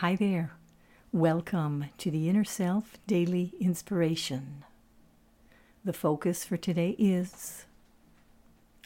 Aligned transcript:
Hi 0.00 0.16
there. 0.16 0.52
Welcome 1.12 1.84
to 1.98 2.10
the 2.10 2.30
Inner 2.30 2.42
Self 2.42 2.96
Daily 3.06 3.52
Inspiration. 3.60 4.64
The 5.84 5.92
focus 5.92 6.42
for 6.42 6.56
today 6.56 6.96
is 6.98 7.66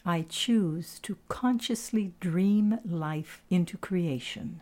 I 0.05 0.25
choose 0.27 0.99
to 1.03 1.17
consciously 1.29 2.11
dream 2.19 2.79
life 2.83 3.41
into 3.49 3.77
creation. 3.77 4.59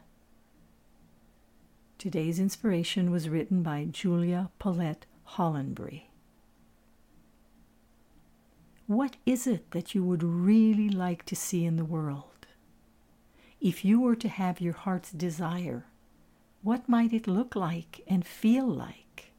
Today's 1.97 2.37
inspiration 2.37 3.09
was 3.09 3.29
written 3.29 3.63
by 3.63 3.87
Julia 3.89 4.51
Paulette 4.59 5.07
Hollenbery. 5.29 6.03
What 8.85 9.15
is 9.25 9.47
it 9.47 9.71
that 9.71 9.95
you 9.95 10.03
would 10.03 10.21
really 10.21 10.89
like 10.89 11.25
to 11.25 11.35
see 11.35 11.65
in 11.65 11.77
the 11.77 11.83
world? 11.83 12.45
If 13.59 13.83
you 13.83 13.99
were 13.99 14.17
to 14.17 14.29
have 14.29 14.61
your 14.61 14.73
heart's 14.73 15.09
desire, 15.11 15.87
what 16.63 16.87
might 16.87 17.11
it 17.11 17.27
look 17.27 17.55
like 17.55 18.01
and 18.07 18.25
feel 18.25 18.65
like? 18.65 19.31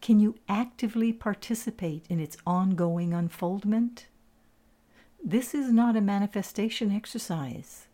Can 0.00 0.20
you 0.20 0.36
actively 0.48 1.12
participate 1.12 2.06
in 2.08 2.20
its 2.20 2.36
ongoing 2.46 3.12
unfoldment? 3.12 4.06
This 5.22 5.52
is 5.52 5.72
not 5.72 5.96
a 5.96 6.00
manifestation 6.00 6.92
exercise. 6.92 7.88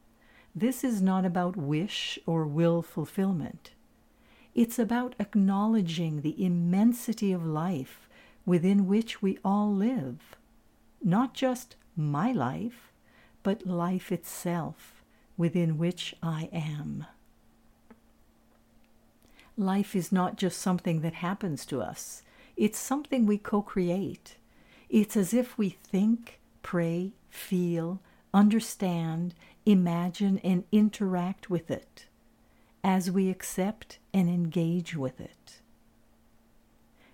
This 0.54 0.84
is 0.84 1.00
not 1.00 1.24
about 1.24 1.56
wish 1.56 2.18
or 2.26 2.46
will 2.46 2.82
fulfillment. 2.82 3.70
It's 4.54 4.78
about 4.78 5.16
acknowledging 5.18 6.20
the 6.20 6.44
immensity 6.44 7.32
of 7.32 7.46
life 7.46 8.08
within 8.44 8.86
which 8.86 9.22
we 9.22 9.38
all 9.42 9.72
live. 9.72 10.36
Not 11.02 11.32
just 11.32 11.76
my 11.96 12.30
life, 12.30 12.92
but 13.42 13.66
life 13.66 14.12
itself 14.12 15.02
within 15.38 15.78
which 15.78 16.14
I 16.22 16.50
am. 16.52 17.06
Life 19.56 19.94
is 19.94 20.10
not 20.10 20.36
just 20.36 20.58
something 20.58 21.00
that 21.02 21.14
happens 21.14 21.64
to 21.66 21.80
us, 21.80 22.22
it's 22.56 22.78
something 22.78 23.26
we 23.26 23.38
co 23.38 23.62
create. 23.62 24.36
It's 24.88 25.16
as 25.16 25.34
if 25.34 25.58
we 25.58 25.70
think, 25.70 26.40
pray, 26.62 27.12
feel, 27.28 28.00
understand, 28.32 29.34
imagine, 29.66 30.38
and 30.44 30.64
interact 30.70 31.50
with 31.50 31.70
it 31.70 32.06
as 32.84 33.10
we 33.10 33.30
accept 33.30 33.98
and 34.12 34.28
engage 34.28 34.94
with 34.94 35.20
it. 35.20 35.60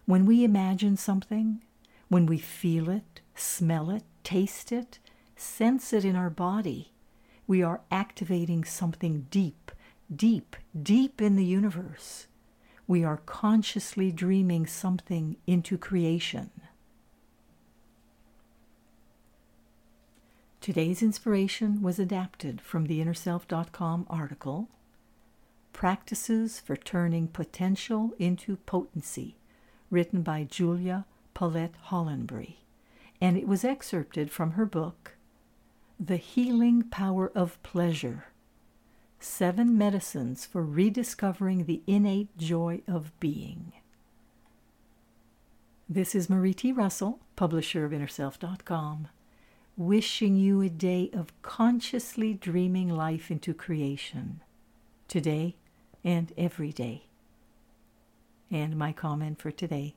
When 0.04 0.26
we 0.26 0.42
imagine 0.42 0.96
something, 0.96 1.62
when 2.08 2.26
we 2.26 2.38
feel 2.38 2.90
it, 2.90 3.20
smell 3.34 3.90
it, 3.90 4.02
taste 4.24 4.72
it, 4.72 4.98
sense 5.36 5.92
it 5.92 6.04
in 6.04 6.16
our 6.16 6.30
body, 6.30 6.92
we 7.46 7.62
are 7.62 7.82
activating 7.90 8.64
something 8.64 9.26
deep, 9.30 9.70
deep, 10.14 10.56
deep 10.82 11.22
in 11.22 11.36
the 11.36 11.44
universe. 11.44 12.26
We 12.90 13.04
are 13.04 13.18
consciously 13.18 14.10
dreaming 14.10 14.66
something 14.66 15.36
into 15.46 15.78
creation. 15.78 16.50
Today's 20.60 21.00
inspiration 21.00 21.82
was 21.82 22.00
adapted 22.00 22.60
from 22.60 22.86
the 22.86 22.98
InnerSelf.com 22.98 24.06
article 24.10 24.70
Practices 25.72 26.58
for 26.58 26.74
Turning 26.74 27.28
Potential 27.28 28.10
into 28.18 28.56
Potency, 28.56 29.36
written 29.88 30.22
by 30.22 30.42
Julia 30.42 31.06
Paulette 31.32 31.76
Hollenbery, 31.90 32.56
and 33.20 33.36
it 33.36 33.46
was 33.46 33.62
excerpted 33.62 34.32
from 34.32 34.54
her 34.54 34.66
book 34.66 35.14
the 36.00 36.16
Healing 36.16 36.82
Power 36.82 37.30
of 37.36 37.62
Pleasure 37.62 38.24
Seven 39.22 39.76
Medicines 39.76 40.46
for 40.46 40.64
Rediscovering 40.64 41.66
the 41.66 41.82
Innate 41.86 42.34
Joy 42.38 42.80
of 42.88 43.12
Being. 43.20 43.74
This 45.88 46.14
is 46.14 46.30
Marie 46.30 46.54
T. 46.54 46.72
Russell, 46.72 47.20
publisher 47.36 47.84
of 47.84 47.92
InnerSelf.com, 47.92 49.08
wishing 49.76 50.36
you 50.36 50.62
a 50.62 50.70
day 50.70 51.10
of 51.12 51.42
consciously 51.42 52.32
dreaming 52.32 52.88
life 52.88 53.30
into 53.30 53.52
creation, 53.52 54.40
today 55.06 55.56
and 56.02 56.32
every 56.38 56.72
day. 56.72 57.04
And 58.50 58.74
my 58.76 58.92
comment 58.92 59.38
for 59.38 59.50
today. 59.50 59.96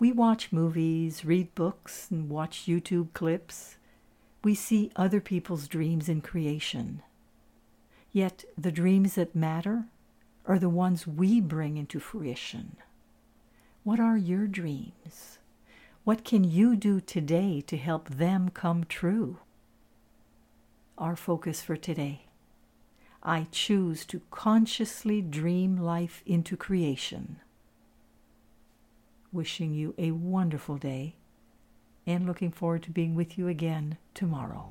We 0.00 0.10
watch 0.10 0.52
movies, 0.52 1.24
read 1.24 1.54
books, 1.54 2.10
and 2.10 2.30
watch 2.30 2.64
YouTube 2.66 3.12
clips 3.12 3.76
we 4.44 4.54
see 4.54 4.90
other 4.94 5.20
people's 5.20 5.66
dreams 5.66 6.08
in 6.08 6.20
creation. 6.20 7.02
Yet 8.14 8.44
the 8.56 8.70
dreams 8.70 9.16
that 9.16 9.34
matter 9.34 9.86
are 10.46 10.60
the 10.60 10.68
ones 10.68 11.04
we 11.04 11.40
bring 11.40 11.76
into 11.76 11.98
fruition. 11.98 12.76
What 13.82 13.98
are 13.98 14.16
your 14.16 14.46
dreams? 14.46 15.40
What 16.04 16.24
can 16.24 16.44
you 16.44 16.76
do 16.76 17.00
today 17.00 17.60
to 17.62 17.76
help 17.76 18.08
them 18.08 18.50
come 18.50 18.84
true? 18.84 19.38
Our 20.96 21.16
focus 21.16 21.60
for 21.60 21.74
today. 21.74 22.26
I 23.20 23.48
choose 23.50 24.04
to 24.04 24.22
consciously 24.30 25.20
dream 25.20 25.76
life 25.76 26.22
into 26.24 26.56
creation. 26.56 27.40
Wishing 29.32 29.74
you 29.74 29.92
a 29.98 30.12
wonderful 30.12 30.76
day 30.76 31.16
and 32.06 32.26
looking 32.26 32.52
forward 32.52 32.84
to 32.84 32.92
being 32.92 33.16
with 33.16 33.36
you 33.36 33.48
again 33.48 33.98
tomorrow. 34.14 34.70